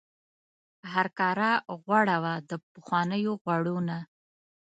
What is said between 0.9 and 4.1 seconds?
هرکاره غوړه وه د پخوانیو غوړو نه.